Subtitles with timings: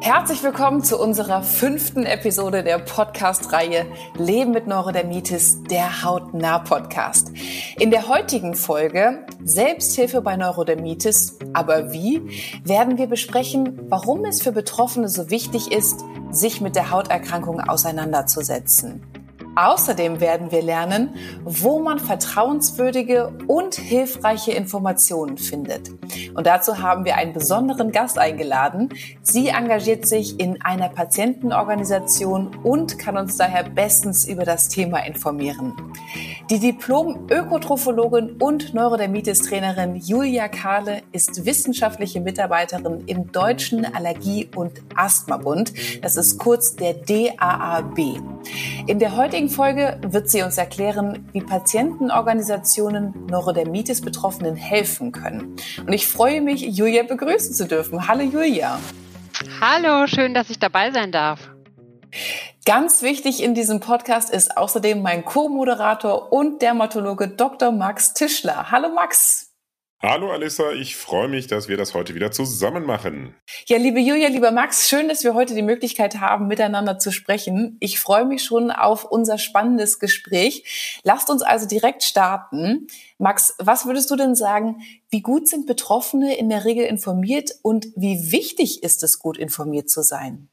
[0.00, 3.84] Herzlich willkommen zu unserer fünften Episode der Podcast-Reihe
[4.16, 7.32] Leben mit Neurodermitis, der Hautnah-Podcast.
[7.78, 12.22] In der heutigen Folge Selbsthilfe bei Neurodermitis, aber wie,
[12.64, 19.02] werden wir besprechen, warum es für Betroffene so wichtig ist, sich mit der Hauterkrankung auseinanderzusetzen.
[19.58, 25.90] Außerdem werden wir lernen, wo man vertrauenswürdige und hilfreiche Informationen findet.
[26.34, 28.90] Und dazu haben wir einen besonderen Gast eingeladen.
[29.20, 35.74] Sie engagiert sich in einer Patientenorganisation und kann uns daher bestens über das Thema informieren.
[36.50, 45.72] Die Diplom-Ökotrophologin und Neurodermitis-Trainerin Julia Kahle ist wissenschaftliche Mitarbeiterin im Deutschen Allergie- und Asthmabund.
[46.02, 47.98] Das ist kurz der DAAB.
[48.86, 55.56] In der heutigen heutigen Folge wird sie uns erklären, wie Patientenorganisationen Neurodermitis-Betroffenen helfen können.
[55.80, 58.08] Und ich freue mich, Julia begrüßen zu dürfen.
[58.08, 58.78] Hallo Julia.
[59.60, 61.50] Hallo, schön, dass ich dabei sein darf.
[62.64, 67.72] Ganz wichtig in diesem Podcast ist außerdem mein Co-Moderator und Dermatologe Dr.
[67.72, 68.70] Max Tischler.
[68.70, 69.47] Hallo Max.
[70.00, 73.34] Hallo Alissa, ich freue mich, dass wir das heute wieder zusammen machen.
[73.66, 77.76] Ja, liebe Julia, lieber Max, schön, dass wir heute die Möglichkeit haben, miteinander zu sprechen.
[77.80, 81.00] Ich freue mich schon auf unser spannendes Gespräch.
[81.02, 82.86] Lasst uns also direkt starten.
[83.18, 87.88] Max, was würdest du denn sagen, wie gut sind Betroffene in der Regel informiert und
[87.96, 90.48] wie wichtig ist es, gut informiert zu sein?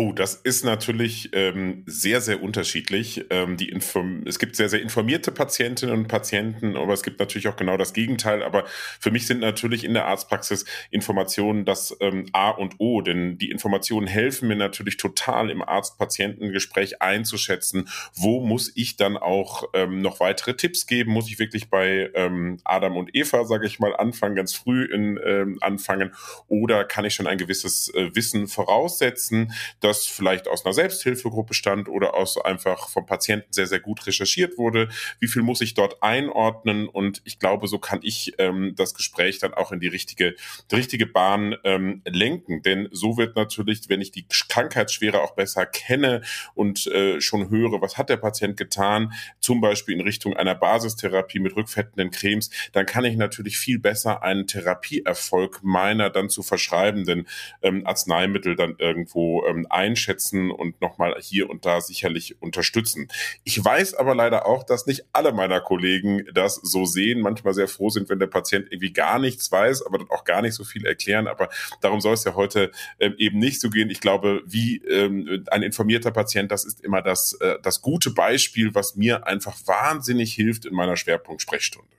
[0.00, 3.24] Oh, das ist natürlich ähm, sehr, sehr unterschiedlich.
[3.30, 7.48] Ähm, die Inform es gibt sehr, sehr informierte Patientinnen und Patienten, aber es gibt natürlich
[7.48, 8.44] auch genau das Gegenteil.
[8.44, 8.64] Aber
[9.00, 13.50] für mich sind natürlich in der Arztpraxis Informationen das ähm, A und O, denn die
[13.50, 20.20] Informationen helfen mir natürlich total im Arzt-Patienten-Gespräch einzuschätzen, wo muss ich dann auch ähm, noch
[20.20, 21.10] weitere Tipps geben?
[21.10, 25.18] Muss ich wirklich bei ähm, Adam und Eva, sage ich mal, anfangen, ganz früh in,
[25.26, 26.14] ähm, anfangen?
[26.46, 29.52] Oder kann ich schon ein gewisses äh, Wissen voraussetzen?
[29.88, 34.58] Das vielleicht aus einer Selbsthilfegruppe stand oder aus einfach vom Patienten sehr, sehr gut recherchiert
[34.58, 34.88] wurde.
[35.18, 36.88] Wie viel muss ich dort einordnen?
[36.88, 40.34] Und ich glaube, so kann ich ähm, das Gespräch dann auch in die richtige,
[40.70, 42.62] die richtige Bahn ähm, lenken.
[42.62, 46.22] Denn so wird natürlich, wenn ich die Krankheitsschwere auch besser kenne
[46.54, 51.40] und äh, schon höre, was hat der Patient getan, zum Beispiel in Richtung einer Basistherapie
[51.40, 57.26] mit rückfettenden Cremes, dann kann ich natürlich viel besser einen Therapieerfolg meiner dann zu verschreibenden
[57.62, 63.08] ähm, Arzneimittel dann irgendwo ähm, einschätzen und nochmal hier und da sicherlich unterstützen.
[63.44, 67.68] Ich weiß aber leider auch, dass nicht alle meiner Kollegen das so sehen, manchmal sehr
[67.68, 70.64] froh sind, wenn der Patient irgendwie gar nichts weiß, aber dann auch gar nicht so
[70.64, 71.26] viel erklären.
[71.26, 71.48] Aber
[71.80, 73.90] darum soll es ja heute ähm, eben nicht so gehen.
[73.90, 78.74] Ich glaube, wie ähm, ein informierter Patient, das ist immer das, äh, das gute Beispiel,
[78.74, 81.97] was mir einfach wahnsinnig hilft in meiner Schwerpunkt-Sprechstunde.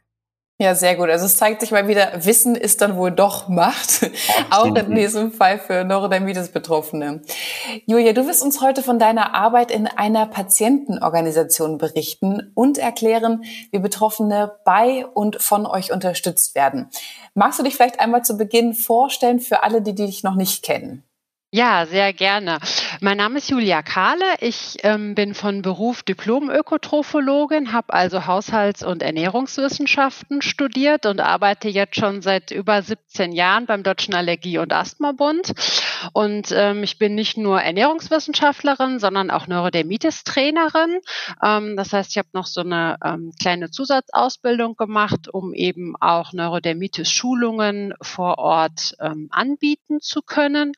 [0.61, 1.09] Ja, sehr gut.
[1.09, 4.11] Also es zeigt sich mal wieder, Wissen ist dann wohl doch Macht,
[4.49, 7.21] auch in diesem Fall für Neurodermitis-Betroffene.
[7.85, 13.79] Julia, du wirst uns heute von deiner Arbeit in einer Patientenorganisation berichten und erklären, wie
[13.79, 16.89] Betroffene bei und von euch unterstützt werden.
[17.35, 20.61] Magst du dich vielleicht einmal zu Beginn vorstellen für alle, die, die dich noch nicht
[20.61, 21.08] kennen?
[21.51, 22.59] Ja, sehr gerne.
[23.01, 24.35] Mein Name ist Julia Kahle.
[24.39, 31.95] Ich ähm, bin von Beruf Diplom-Ökotrophologin, habe also Haushalts- und Ernährungswissenschaften studiert und arbeite jetzt
[31.95, 35.53] schon seit über 17 Jahren beim Deutschen Allergie- und Asthmabund.
[36.13, 40.99] Und ähm, ich bin nicht nur Ernährungswissenschaftlerin, sondern auch Neurodermitis-Trainerin.
[41.43, 46.31] Ähm, das heißt, ich habe noch so eine ähm, kleine Zusatzausbildung gemacht, um eben auch
[46.31, 50.73] Neurodermitis-Schulungen vor Ort ähm, anbieten zu können.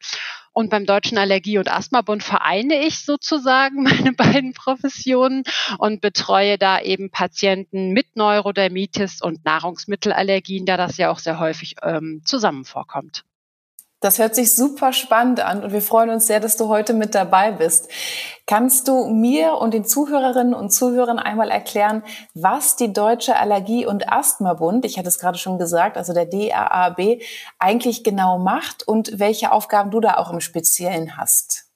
[0.53, 5.43] Und beim Deutschen Allergie- und Asthmabund vereine ich sozusagen meine beiden Professionen
[5.77, 11.75] und betreue da eben Patienten mit Neurodermitis und Nahrungsmittelallergien, da das ja auch sehr häufig
[11.83, 13.23] ähm, zusammen vorkommt.
[14.01, 17.13] Das hört sich super spannend an und wir freuen uns sehr, dass du heute mit
[17.13, 17.87] dabei bist.
[18.47, 22.03] Kannst du mir und den Zuhörerinnen und Zuhörern einmal erklären,
[22.33, 27.21] was die Deutsche Allergie- und Asthmabund, ich hatte es gerade schon gesagt, also der DAAB,
[27.59, 31.67] eigentlich genau macht und welche Aufgaben du da auch im Speziellen hast?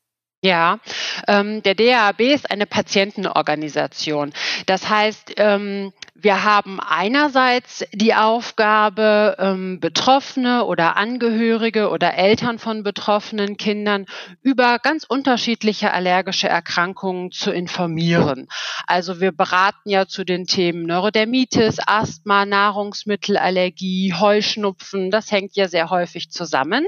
[0.41, 0.79] Ja,
[1.27, 4.33] ähm, der DAAB ist eine Patientenorganisation.
[4.65, 5.93] Das heißt, ähm,
[6.25, 14.07] wir haben einerseits die Aufgabe, ähm, Betroffene oder Angehörige oder Eltern von betroffenen Kindern
[14.41, 18.47] über ganz unterschiedliche allergische Erkrankungen zu informieren.
[18.87, 25.11] Also wir beraten ja zu den Themen Neurodermitis, Asthma, Nahrungsmittelallergie, Heuschnupfen.
[25.11, 26.87] Das hängt ja sehr häufig zusammen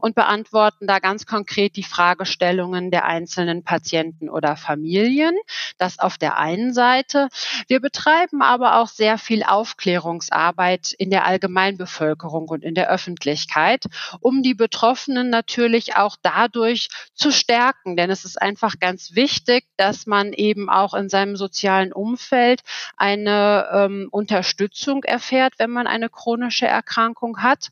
[0.00, 5.34] und beantworten da ganz konkret die Fragestellungen der einzelnen Patienten oder Familien.
[5.76, 7.28] Das auf der einen Seite.
[7.66, 13.84] Wir betreiben aber auch sehr viel Aufklärungsarbeit in der Allgemeinbevölkerung und in der Öffentlichkeit,
[14.20, 17.96] um die Betroffenen natürlich auch dadurch zu stärken.
[17.96, 22.62] Denn es ist einfach ganz wichtig, dass man eben auch in seinem sozialen Umfeld
[22.96, 27.70] eine ähm, Unterstützung erfährt, wenn man eine chronische Erkrankung hat.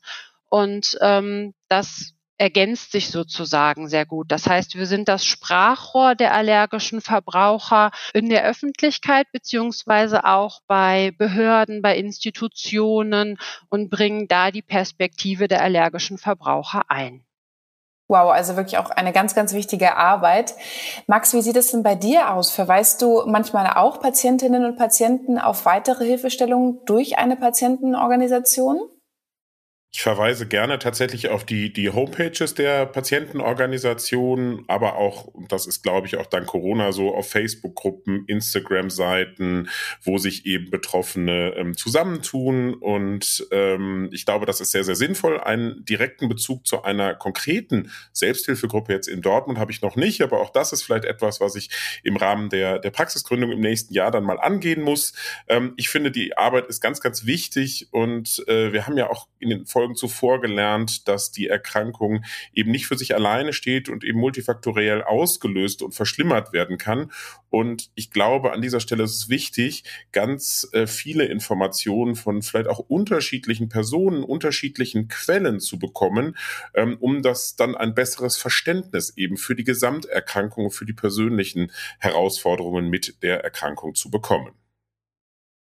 [0.49, 4.31] Und ähm, das ergänzt sich sozusagen sehr gut.
[4.31, 11.11] Das heißt, wir sind das Sprachrohr der allergischen Verbraucher in der Öffentlichkeit beziehungsweise auch bei
[11.17, 13.37] Behörden, bei Institutionen
[13.69, 17.23] und bringen da die Perspektive der allergischen Verbraucher ein.
[18.09, 20.55] Wow, also wirklich auch eine ganz, ganz wichtige Arbeit.
[21.07, 22.51] Max, wie sieht es denn bei dir aus?
[22.51, 28.79] Verweist du manchmal auch Patientinnen und Patienten auf weitere Hilfestellungen durch eine Patientenorganisation?
[29.93, 36.07] Ich verweise gerne tatsächlich auf die, die Homepages der Patientenorganisationen, aber auch, das ist glaube
[36.07, 39.69] ich auch dank Corona so, auf Facebook-Gruppen, Instagram-Seiten,
[40.03, 42.73] wo sich eben Betroffene ähm, zusammentun.
[42.73, 45.39] Und ähm, ich glaube, das ist sehr, sehr sinnvoll.
[45.39, 50.41] Einen direkten Bezug zu einer konkreten Selbsthilfegruppe jetzt in Dortmund habe ich noch nicht, aber
[50.41, 51.69] auch das ist vielleicht etwas, was ich
[52.03, 55.13] im Rahmen der, der Praxisgründung im nächsten Jahr dann mal angehen muss.
[55.47, 59.27] Ähm, ich finde, die Arbeit ist ganz, ganz wichtig und äh, wir haben ja auch
[59.39, 62.23] in den Folgen Folgen zuvor gelernt, dass die Erkrankung
[62.53, 67.11] eben nicht für sich alleine steht und eben multifaktoriell ausgelöst und verschlimmert werden kann.
[67.49, 72.67] Und ich glaube, an dieser Stelle ist es wichtig, ganz äh, viele Informationen von vielleicht
[72.67, 76.35] auch unterschiedlichen Personen, unterschiedlichen Quellen zu bekommen,
[76.73, 82.89] ähm, um das dann ein besseres Verständnis eben für die Gesamterkrankung, für die persönlichen Herausforderungen
[82.89, 84.66] mit der Erkrankung zu bekommen.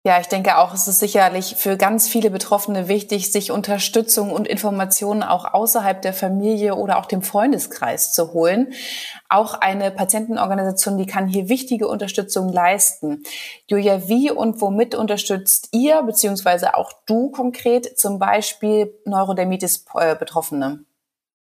[0.06, 4.46] Ja, ich denke auch, es ist sicherlich für ganz viele Betroffene wichtig, sich Unterstützung und
[4.46, 8.72] Informationen auch außerhalb der Familie oder auch dem Freundeskreis zu holen.
[9.28, 13.24] Auch eine Patientenorganisation, die kann hier wichtige Unterstützung leisten.
[13.66, 20.85] Julia, wie und womit unterstützt ihr, beziehungsweise auch du konkret, zum Beispiel Neurodermitis-Betroffene?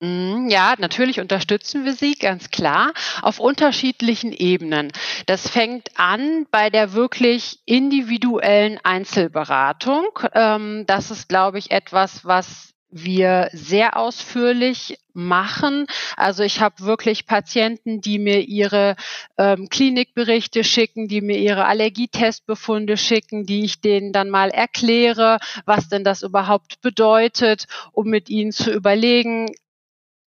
[0.04, 2.92] Mhm, ja, natürlich unterstützen wir sie, ganz klar,
[3.22, 4.92] auf unterschiedlichen Ebenen.
[5.28, 10.04] Das fängt an bei der wirklich individuellen Einzelberatung.
[10.34, 15.88] Ähm, das ist, glaube ich, etwas, was wir sehr ausführlich machen.
[16.18, 18.96] Also ich habe wirklich Patienten, die mir ihre
[19.38, 25.88] ähm, Klinikberichte schicken, die mir ihre Allergietestbefunde schicken, die ich denen dann mal erkläre, was
[25.88, 29.48] denn das überhaupt bedeutet, um mit ihnen zu überlegen,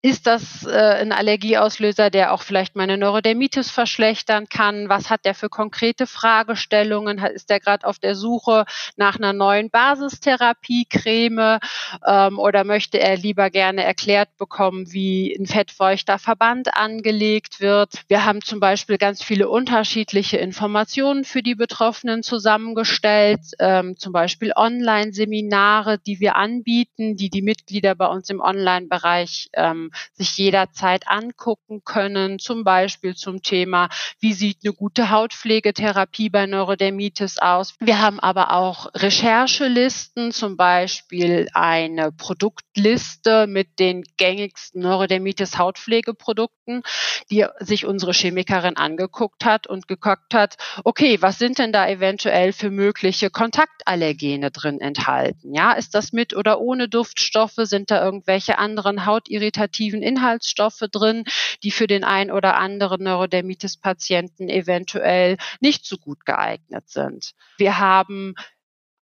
[0.01, 4.87] ist das äh, ein Allergieauslöser, der auch vielleicht meine Neurodermitis verschlechtern kann?
[4.87, 7.17] Was hat der für konkrete Fragestellungen?
[7.17, 8.63] Ist der gerade auf der Suche
[8.95, 11.59] nach einer neuen Basistherapie-Creme
[12.07, 17.89] ähm, oder möchte er lieber gerne erklärt bekommen, wie ein fettfeuchter Verband angelegt wird?
[18.07, 24.53] Wir haben zum Beispiel ganz viele unterschiedliche Informationen für die Betroffenen zusammengestellt, ähm, zum Beispiel
[24.55, 31.81] Online-Seminare, die wir anbieten, die die Mitglieder bei uns im Online-Bereich ähm, sich jederzeit angucken
[31.83, 33.89] können, zum Beispiel zum Thema,
[34.19, 37.75] wie sieht eine gute Hautpflegetherapie bei Neurodermitis aus.
[37.79, 46.83] Wir haben aber auch Recherchelisten, zum Beispiel eine Produktliste mit den gängigsten Neurodermitis Hautpflegeprodukten,
[47.31, 52.53] die sich unsere Chemikerin angeguckt hat und geguckt hat, okay, was sind denn da eventuell
[52.53, 55.53] für mögliche Kontaktallergene drin enthalten?
[55.53, 57.53] Ja, ist das mit oder ohne Duftstoffe?
[57.55, 61.23] Sind da irgendwelche anderen hautirritativen aktiven Inhaltsstoffe drin,
[61.63, 67.31] die für den ein oder anderen Neurodermitis-Patienten eventuell nicht so gut geeignet sind.
[67.57, 68.35] Wir haben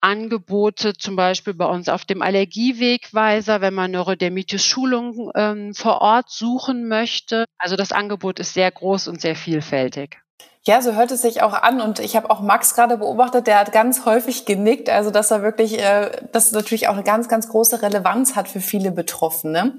[0.02, 6.88] Angebote zum Beispiel bei uns auf dem Allergiewegweiser, wenn man Neurodermitis-Schulungen ähm, vor Ort suchen
[6.88, 7.46] möchte.
[7.58, 10.20] Also das Angebot ist sehr groß und sehr vielfältig.
[10.68, 11.80] Ja, so hört es sich auch an.
[11.80, 15.42] Und ich habe auch Max gerade beobachtet, der hat ganz häufig genickt, also dass er
[15.42, 19.78] wirklich, äh, dass es natürlich auch eine ganz, ganz große Relevanz hat für viele Betroffene.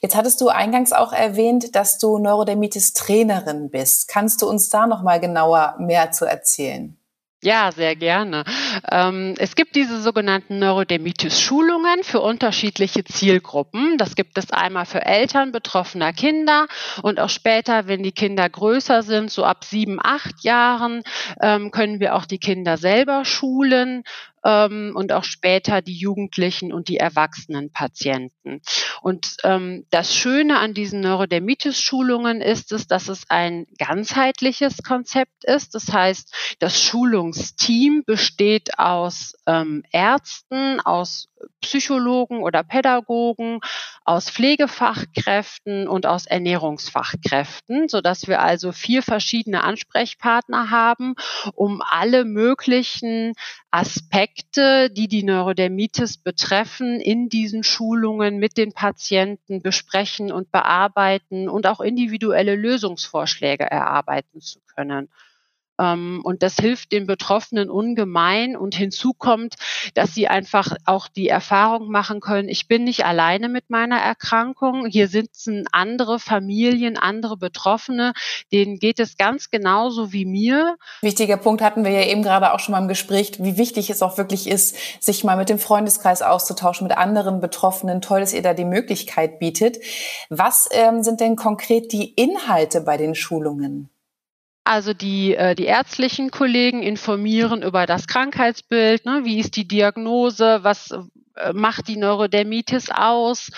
[0.00, 4.08] Jetzt hattest du eingangs auch erwähnt, dass du Neurodermitis-Trainerin bist.
[4.08, 6.98] Kannst du uns da noch mal genauer mehr zu erzählen?
[7.44, 8.42] Ja, sehr gerne.
[8.90, 13.98] Ähm, es gibt diese sogenannten Neurodermitis-Schulungen für unterschiedliche Zielgruppen.
[13.98, 16.66] Das gibt es einmal für Eltern betroffener Kinder
[17.02, 21.02] und auch später, wenn die Kinder größer sind, so ab sieben, acht Jahren,
[21.42, 24.04] ähm, können wir auch die Kinder selber schulen
[24.44, 28.60] ähm, und auch später die Jugendlichen und die erwachsenen Patienten.
[29.02, 35.74] Und ähm, das Schöne an diesen Neurodermitis-Schulungen ist es, dass es ein ganzheitliches Konzept ist.
[35.74, 41.28] Das heißt, das Schulungsteam besteht aus ähm, Ärzten, aus
[41.60, 43.60] Psychologen oder Pädagogen,
[44.04, 51.14] aus Pflegefachkräften und aus Ernährungsfachkräften, so dass wir also vier verschiedene Ansprechpartner haben,
[51.54, 53.34] um alle möglichen
[53.74, 61.66] Aspekte, die die Neurodermitis betreffen, in diesen Schulungen mit den Patienten besprechen und bearbeiten und
[61.66, 65.08] auch individuelle Lösungsvorschläge erarbeiten zu können.
[65.78, 68.56] Ähm, und das hilft den Betroffenen ungemein.
[68.56, 69.54] Und hinzu kommt,
[69.94, 74.86] dass sie einfach auch die Erfahrung machen können, ich bin nicht alleine mit meiner Erkrankung.
[74.86, 78.12] Hier sitzen andere Familien, andere Betroffene,
[78.52, 80.76] denen geht es ganz genauso wie mir.
[81.00, 84.02] Wichtiger Punkt hatten wir ja eben gerade auch schon mal im Gespräch, wie wichtig es
[84.02, 88.00] auch wirklich ist, sich mal mit dem Freundeskreis auszutauschen, mit anderen Betroffenen.
[88.00, 89.78] Toll, dass ihr da die Möglichkeit bietet.
[90.28, 93.90] Was ähm, sind denn konkret die Inhalte bei den Schulungen?
[94.64, 100.60] Also die, äh, die ärztlichen Kollegen informieren über das Krankheitsbild, ne, wie ist die Diagnose,
[100.62, 100.90] was
[101.36, 103.50] äh, macht die Neurodermitis aus?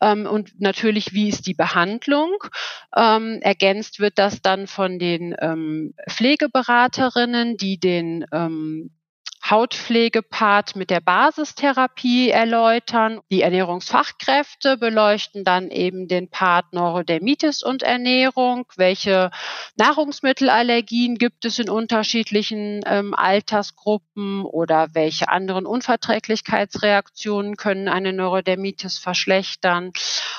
[0.00, 2.32] Ähm, und natürlich, wie ist die Behandlung.
[2.96, 8.90] Ähm, ergänzt wird das dann von den ähm, Pflegeberaterinnen, die den ähm,
[9.48, 13.20] Hautpflegepart mit der Basistherapie erläutern.
[13.30, 18.66] Die Ernährungsfachkräfte beleuchten dann eben den Part Neurodermitis und Ernährung.
[18.76, 19.30] Welche
[19.76, 29.92] Nahrungsmittelallergien gibt es in unterschiedlichen ähm, Altersgruppen oder welche anderen Unverträglichkeitsreaktionen können eine Neurodermitis verschlechtern?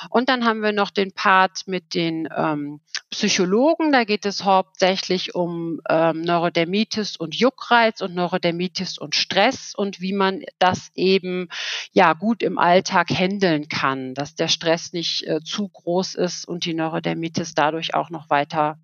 [0.08, 2.80] Und dann haben wir noch den Part mit den ähm,
[3.10, 3.92] Psychologen.
[3.92, 10.12] Da geht es hauptsächlich um ähm, Neurodermitis und Juckreiz und Neurodermitis und Stress und wie
[10.12, 11.48] man das eben
[11.92, 16.64] ja gut im Alltag handeln kann, dass der Stress nicht äh, zu groß ist und
[16.64, 18.78] die Neurodermitis dadurch auch noch weiter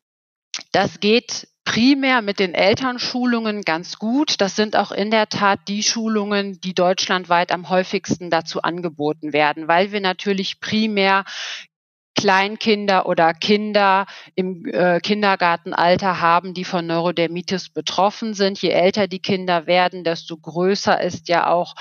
[0.71, 4.41] das geht primär mit den Elternschulungen ganz gut.
[4.41, 9.67] Das sind auch in der Tat die Schulungen, die deutschlandweit am häufigsten dazu angeboten werden,
[9.69, 11.25] weil wir natürlich primär
[12.15, 18.63] Kleinkinder oder Kinder im äh, Kindergartenalter haben, die von Neurodermitis betroffen sind.
[18.63, 21.75] Je älter die Kinder werden, desto größer ist ja auch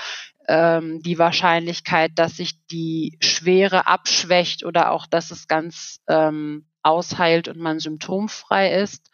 [0.48, 7.48] ähm, die Wahrscheinlichkeit, dass sich die Schwere abschwächt oder auch, dass es ganz ähm, ausheilt
[7.48, 9.10] und man symptomfrei ist,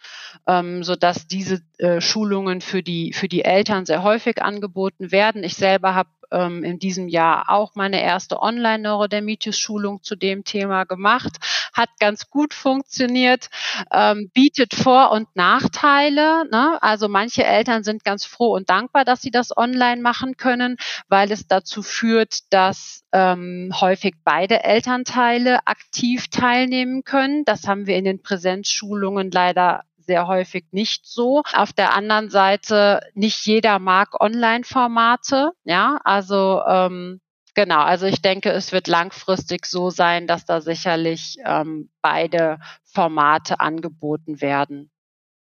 [0.47, 5.45] ähm, so dass diese äh, Schulungen für die für die Eltern sehr häufig angeboten werden.
[5.45, 11.37] Ich selber habe ähm, in diesem Jahr auch meine erste Online-Neurodermitis-Schulung zu dem Thema gemacht.
[11.73, 13.49] Hat ganz gut funktioniert,
[13.93, 16.49] ähm, bietet Vor- und Nachteile.
[16.51, 16.79] Ne?
[16.83, 20.77] Also manche Eltern sind ganz froh und dankbar, dass sie das online machen können,
[21.09, 27.45] weil es dazu führt, dass ähm, häufig beide Elternteile aktiv teilnehmen können.
[27.45, 31.43] Das haben wir in den Präsenzschulungen leider sehr häufig nicht so.
[31.53, 35.53] Auf der anderen Seite, nicht jeder mag Online-Formate.
[35.63, 37.21] Ja, also ähm,
[37.55, 43.61] genau, also ich denke, es wird langfristig so sein, dass da sicherlich ähm, beide Formate
[43.61, 44.91] angeboten werden.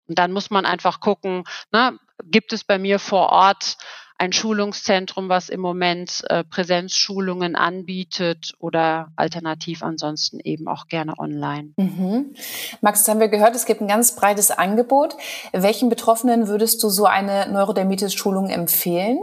[0.07, 1.93] Und dann muss man einfach gucken, na,
[2.23, 3.77] gibt es bei mir vor Ort
[4.17, 11.73] ein Schulungszentrum, was im Moment äh, Präsenzschulungen anbietet oder alternativ ansonsten eben auch gerne online.
[11.77, 12.35] Mhm.
[12.81, 15.15] Max, das haben wir gehört, es gibt ein ganz breites Angebot.
[15.51, 19.19] Welchen Betroffenen würdest du so eine Neurodermitis-Schulung empfehlen?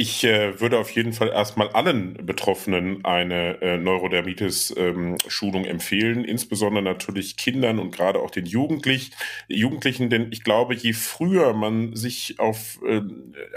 [0.00, 6.84] Ich äh, würde auf jeden Fall erstmal allen Betroffenen eine äh, Neurodermitis-Schulung ähm, empfehlen, insbesondere
[6.84, 9.10] natürlich Kindern und gerade auch den Jugendlich
[9.48, 13.00] Jugendlichen, denn ich glaube, je früher man sich auf, äh,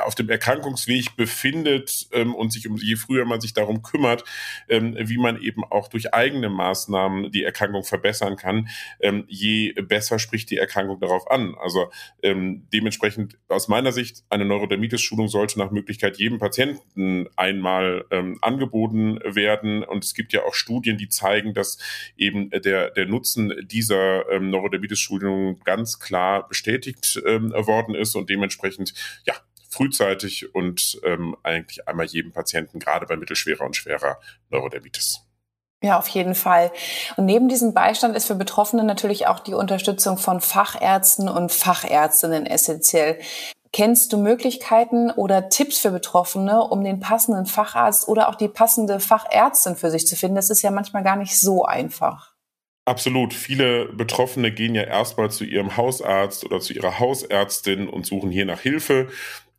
[0.04, 4.24] auf dem Erkrankungsweg befindet ähm, und sich um, je früher man sich darum kümmert,
[4.68, 8.68] ähm, wie man eben auch durch eigene Maßnahmen die Erkrankung verbessern kann,
[9.00, 11.54] ähm, je besser spricht die Erkrankung darauf an.
[11.62, 11.92] Also
[12.24, 18.38] ähm, dementsprechend aus meiner Sicht eine Neurodermitis-Schulung sollte nach Möglichkeit jedem jedem Patienten einmal ähm,
[18.42, 19.84] angeboten werden.
[19.84, 21.78] Und es gibt ja auch Studien, die zeigen, dass
[22.18, 28.94] eben der, der Nutzen dieser ähm, Neurodermitis-Schulung ganz klar bestätigt ähm, worden ist und dementsprechend,
[29.26, 29.34] ja,
[29.70, 34.20] frühzeitig und ähm, eigentlich einmal jedem Patienten, gerade bei mittelschwerer und schwerer
[34.50, 35.22] Neurodermitis.
[35.82, 36.72] Ja, auf jeden Fall.
[37.16, 42.46] Und neben diesem Beistand ist für Betroffene natürlich auch die Unterstützung von Fachärzten und Fachärztinnen
[42.46, 43.18] essentiell.
[43.74, 49.00] Kennst du Möglichkeiten oder Tipps für Betroffene, um den passenden Facharzt oder auch die passende
[49.00, 50.36] Fachärztin für sich zu finden?
[50.36, 52.34] Das ist ja manchmal gar nicht so einfach.
[52.84, 53.34] Absolut.
[53.34, 58.46] Viele Betroffene gehen ja erstmal zu ihrem Hausarzt oder zu ihrer Hausärztin und suchen hier
[58.46, 59.08] nach Hilfe.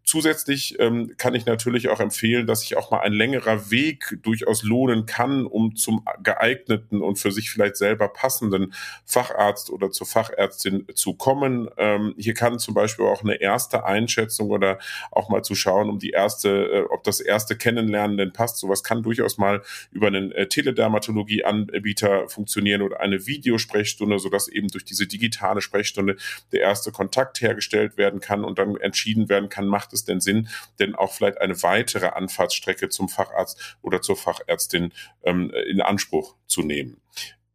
[0.07, 4.61] Zusätzlich ähm, kann ich natürlich auch empfehlen, dass sich auch mal ein längerer Weg durchaus
[4.61, 8.71] lohnen kann, um zum geeigneten und für sich vielleicht selber passenden
[9.03, 11.69] Facharzt oder zur Fachärztin zu kommen.
[11.77, 14.77] Ähm, hier kann zum Beispiel auch eine erste Einschätzung oder
[15.09, 18.57] auch mal zu schauen, um die erste, äh, ob das erste Kennenlernen denn passt.
[18.57, 24.85] Sowas kann durchaus mal über einen äh, Teledermatologie-Anbieter funktionieren oder eine Videosprechstunde, sodass eben durch
[24.85, 26.17] diese digitale Sprechstunde
[26.51, 30.47] der erste Kontakt hergestellt werden kann und dann entschieden werden kann, macht es denn Sinn,
[30.79, 36.61] denn auch vielleicht eine weitere Anfahrtsstrecke zum Facharzt oder zur Fachärztin ähm, in Anspruch zu
[36.61, 37.01] nehmen.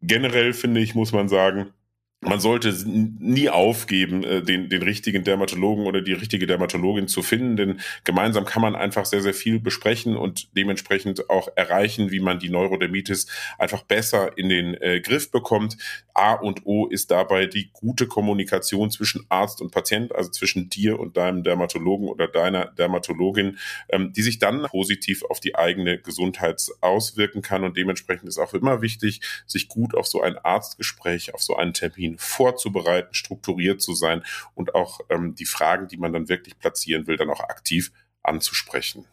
[0.02, 1.72] Generell finde ich, muss man sagen,
[2.22, 7.56] man sollte nie aufgeben, äh, den, den richtigen Dermatologen oder die richtige Dermatologin zu finden,
[7.56, 12.38] denn gemeinsam kann man einfach sehr, sehr viel besprechen und dementsprechend auch erreichen, wie man
[12.38, 13.26] die Neurodermitis
[13.58, 15.78] einfach besser in den äh, Griff bekommt.
[16.12, 21.00] A und O ist dabei die gute Kommunikation zwischen Arzt und Patient, also zwischen dir
[21.00, 23.56] und deinem Dermatologen oder deiner Dermatologin,
[23.88, 28.52] ähm, die sich dann positiv auf die eigene Gesundheit auswirken kann und dementsprechend ist auch
[28.52, 33.80] immer wichtig, sich gut auf so ein Arztgespräch, auf so einen Termin ihn vorzubereiten, strukturiert
[33.80, 34.22] zu sein
[34.54, 37.92] und auch ähm, die Fragen, die man dann wirklich platzieren will, dann auch aktiv
[38.22, 39.06] anzusprechen.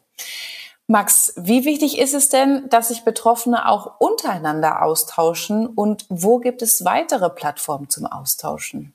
[0.86, 6.60] Max, wie wichtig ist es denn, dass sich Betroffene auch untereinander austauschen und wo gibt
[6.60, 8.93] es weitere Plattformen zum Austauschen?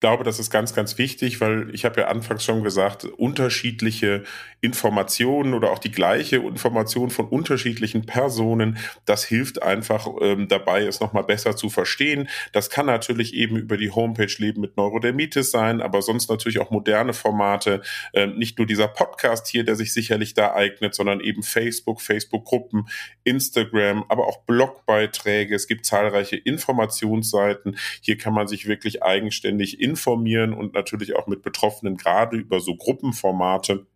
[0.00, 4.22] Glaube, das ist ganz, ganz wichtig, weil ich habe ja anfangs schon gesagt, unterschiedliche
[4.60, 11.00] Informationen oder auch die gleiche Information von unterschiedlichen Personen, das hilft einfach ähm, dabei, es
[11.00, 12.28] nochmal besser zu verstehen.
[12.52, 16.70] Das kann natürlich eben über die Homepage Leben mit Neurodermitis sein, aber sonst natürlich auch
[16.70, 17.82] moderne Formate.
[18.14, 22.88] Ähm, nicht nur dieser Podcast hier, der sich sicherlich da eignet, sondern eben Facebook, Facebook-Gruppen,
[23.24, 25.54] Instagram, aber auch Blogbeiträge.
[25.54, 27.76] Es gibt zahlreiche Informationsseiten.
[28.00, 32.76] Hier kann man sich wirklich eigenständig informieren und natürlich auch mit Betroffenen gerade über so
[32.76, 33.86] Gruppenformate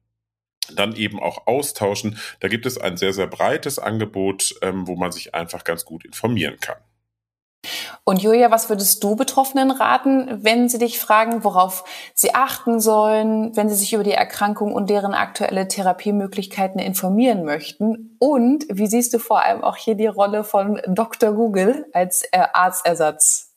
[0.75, 2.19] dann eben auch austauschen.
[2.41, 6.05] Da gibt es ein sehr, sehr breites Angebot, ähm, wo man sich einfach ganz gut
[6.05, 6.77] informieren kann.
[8.05, 13.57] Und Julia, was würdest du Betroffenen raten, wenn sie dich fragen, worauf sie achten sollen,
[13.57, 18.17] wenn sie sich über die Erkrankung und deren aktuelle Therapiemöglichkeiten informieren möchten?
[18.19, 21.33] Und wie siehst du vor allem auch hier die Rolle von Dr.
[21.33, 23.52] Google als äh, Arztersatz?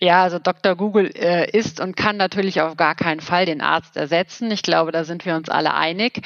[0.00, 0.76] Ja, also Dr.
[0.76, 4.50] Google äh, ist und kann natürlich auf gar keinen Fall den Arzt ersetzen.
[4.50, 6.22] Ich glaube, da sind wir uns alle einig.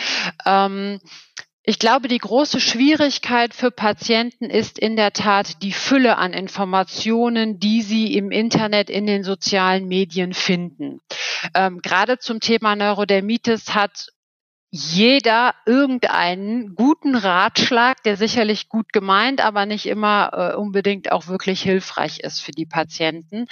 [0.47, 1.01] Ähm,
[1.69, 7.61] ich glaube, die große Schwierigkeit für Patienten ist in der Tat die Fülle an Informationen,
[7.61, 11.01] die sie im Internet, in den sozialen Medien finden.
[11.55, 14.09] Ähm, gerade zum Thema Neurodermitis hat
[14.71, 21.63] jeder irgendeinen guten Ratschlag, der sicherlich gut gemeint, aber nicht immer äh, unbedingt auch wirklich
[21.63, 23.47] hilfreich ist für die Patienten.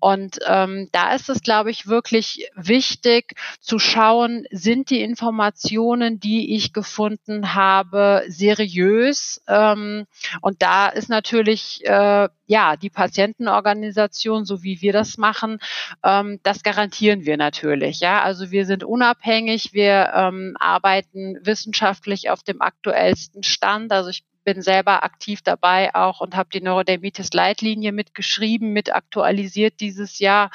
[0.00, 6.56] Und ähm, da ist es, glaube ich, wirklich wichtig zu schauen, sind die Informationen, die
[6.56, 9.42] ich gefunden habe, seriös?
[9.46, 10.06] Ähm,
[10.40, 15.58] und da ist natürlich äh, ja, die Patientenorganisation, so wie wir das machen,
[16.04, 18.00] ähm, das garantieren wir natürlich.
[18.00, 23.92] Ja, also wir sind unabhängig, wir ähm, arbeiten wissenschaftlich auf dem aktuellsten Stand.
[23.92, 30.20] Also ich bin selber aktiv dabei auch und habe die Neurodermitis-Leitlinie mitgeschrieben, mit aktualisiert dieses
[30.20, 30.50] Jahr.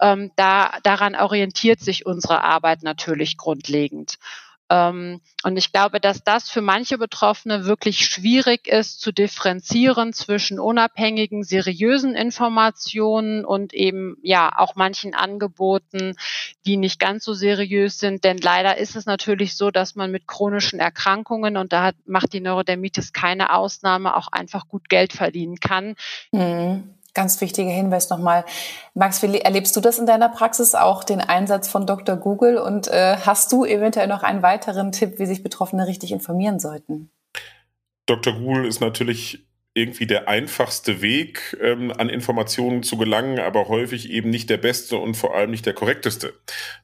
[0.00, 4.18] Ähm, da, daran orientiert sich unsere Arbeit natürlich grundlegend.
[4.70, 10.60] Ähm, und ich glaube, dass das für manche Betroffene wirklich schwierig ist, zu differenzieren zwischen
[10.60, 16.16] unabhängigen, seriösen Informationen und eben ja auch manchen Angeboten,
[16.66, 18.24] die nicht ganz so seriös sind.
[18.24, 22.32] Denn leider ist es natürlich so, dass man mit chronischen Erkrankungen, und da hat, macht
[22.32, 25.94] die Neurodermitis keine Ausnahme, auch einfach gut Geld verdienen kann.
[26.32, 26.97] Mhm.
[27.18, 28.44] Ganz wichtiger Hinweis nochmal.
[28.94, 32.14] Max, erlebst du das in deiner Praxis auch, den Einsatz von Dr.
[32.14, 32.58] Google?
[32.58, 37.10] Und äh, hast du eventuell noch einen weiteren Tipp, wie sich Betroffene richtig informieren sollten?
[38.06, 38.34] Dr.
[38.34, 44.30] Google ist natürlich irgendwie der einfachste Weg, ähm, an Informationen zu gelangen, aber häufig eben
[44.30, 46.34] nicht der beste und vor allem nicht der korrekteste.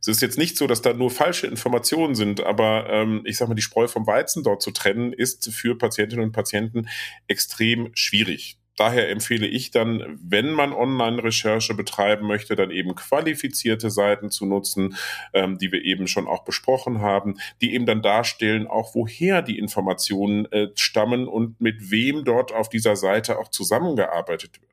[0.01, 3.51] Es ist jetzt nicht so, dass da nur falsche Informationen sind, aber ähm, ich sage
[3.51, 6.89] mal, die Spreu vom Weizen dort zu trennen, ist für Patientinnen und Patienten
[7.29, 14.31] extrem schwierig daher empfehle ich dann, wenn man Online-Recherche betreiben möchte, dann eben qualifizierte Seiten
[14.31, 14.97] zu nutzen,
[15.33, 19.59] ähm, die wir eben schon auch besprochen haben, die eben dann darstellen, auch woher die
[19.59, 24.73] Informationen äh, stammen und mit wem dort auf dieser Seite auch zusammengearbeitet wird.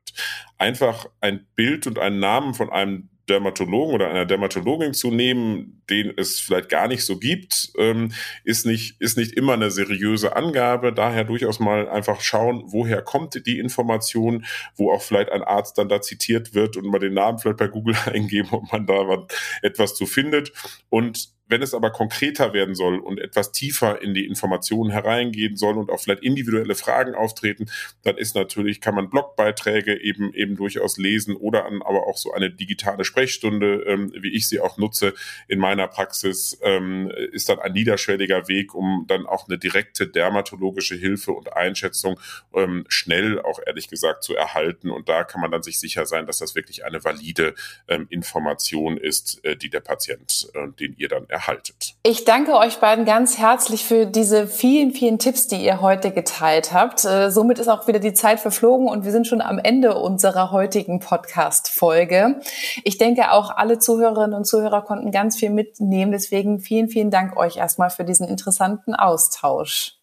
[0.58, 6.12] Einfach ein Bild und einen Namen von einem Dermatologen oder einer Dermatologin zu nehmen, den
[6.16, 8.12] es vielleicht gar nicht so gibt, ähm,
[8.44, 10.92] ist nicht, ist nicht immer eine seriöse Angabe.
[10.92, 14.44] Daher durchaus mal einfach schauen, woher kommt die Information,
[14.76, 17.68] wo auch vielleicht ein Arzt dann da zitiert wird und mal den Namen vielleicht bei
[17.68, 19.26] Google eingeben, ob man da
[19.62, 20.52] etwas zu findet.
[20.90, 25.76] Und wenn es aber konkreter werden soll und etwas tiefer in die Informationen hereingehen soll
[25.76, 27.70] und auch vielleicht individuelle Fragen auftreten,
[28.04, 32.32] dann ist natürlich, kann man Blogbeiträge eben, eben durchaus lesen oder an, aber auch so
[32.32, 35.12] eine digitale Sprechstunde, ähm, wie ich sie auch nutze
[35.46, 40.94] in meiner Praxis, ähm, ist dann ein niederschwelliger Weg, um dann auch eine direkte dermatologische
[40.94, 42.18] Hilfe und Einschätzung
[42.54, 44.90] ähm, schnell auch ehrlich gesagt zu erhalten.
[44.90, 47.54] Und da kann man dann sich sicher sein, dass das wirklich eine valide
[47.88, 51.94] ähm, Information ist, äh, die der Patient, äh, den ihr dann erhaltet.
[52.02, 56.72] Ich danke euch beiden ganz herzlich für diese vielen, vielen Tipps, die ihr heute geteilt
[56.72, 57.04] habt.
[57.04, 60.50] Äh, somit ist auch wieder die Zeit verflogen und wir sind schon am Ende unserer
[60.50, 62.40] heutigen Podcast-Folge.
[62.84, 66.12] Ich denke, auch alle Zuhörerinnen und Zuhörer konnten ganz viel mitnehmen.
[66.12, 69.96] Deswegen vielen, vielen Dank euch erstmal für diesen interessanten Austausch.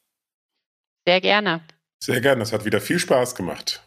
[1.07, 1.61] Sehr gerne.
[1.99, 2.39] Sehr gerne.
[2.39, 3.81] Das hat wieder viel Spaß gemacht.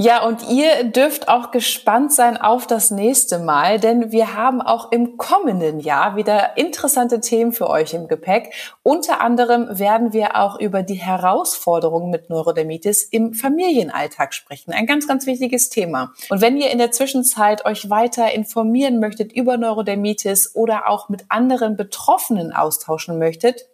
[0.00, 4.92] Ja, und ihr dürft auch gespannt sein auf das nächste Mal, denn wir haben auch
[4.92, 8.54] im kommenden Jahr wieder interessante Themen für euch im Gepäck.
[8.84, 14.72] Unter anderem werden wir auch über die Herausforderungen mit Neurodermitis im Familienalltag sprechen.
[14.72, 16.12] Ein ganz, ganz wichtiges Thema.
[16.30, 21.24] Und wenn ihr in der Zwischenzeit euch weiter informieren möchtet über Neurodermitis oder auch mit
[21.28, 23.66] anderen Betroffenen austauschen möchtet,